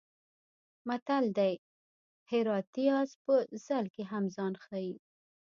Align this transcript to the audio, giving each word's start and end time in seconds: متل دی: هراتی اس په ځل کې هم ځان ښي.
متل 0.87 1.25
دی: 1.37 1.53
هراتی 2.31 2.85
اس 3.01 3.11
په 3.23 3.35
ځل 3.65 3.85
کې 3.95 4.03
هم 4.11 4.23
ځان 4.35 4.53
ښي. 4.63 4.87